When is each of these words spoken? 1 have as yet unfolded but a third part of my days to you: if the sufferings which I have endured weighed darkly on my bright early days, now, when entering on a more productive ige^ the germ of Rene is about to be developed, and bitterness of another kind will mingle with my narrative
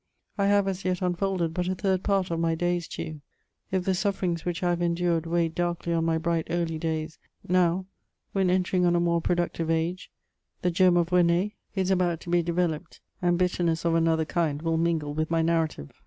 1 0.37 0.47
have 0.49 0.67
as 0.67 0.83
yet 0.83 0.99
unfolded 1.03 1.53
but 1.53 1.67
a 1.67 1.75
third 1.75 2.01
part 2.01 2.31
of 2.31 2.39
my 2.39 2.55
days 2.55 2.87
to 2.87 3.03
you: 3.03 3.21
if 3.69 3.85
the 3.85 3.93
sufferings 3.93 4.43
which 4.45 4.63
I 4.63 4.71
have 4.71 4.81
endured 4.81 5.27
weighed 5.27 5.53
darkly 5.53 5.93
on 5.93 6.05
my 6.05 6.17
bright 6.17 6.47
early 6.49 6.79
days, 6.79 7.19
now, 7.47 7.85
when 8.31 8.49
entering 8.49 8.83
on 8.83 8.95
a 8.95 8.99
more 8.99 9.21
productive 9.21 9.67
ige^ 9.67 10.07
the 10.63 10.71
germ 10.71 10.97
of 10.97 11.11
Rene 11.11 11.53
is 11.75 11.91
about 11.91 12.19
to 12.21 12.31
be 12.31 12.41
developed, 12.41 12.99
and 13.21 13.37
bitterness 13.37 13.85
of 13.85 13.93
another 13.93 14.25
kind 14.25 14.63
will 14.63 14.77
mingle 14.77 15.13
with 15.13 15.29
my 15.29 15.43
narrative 15.43 15.91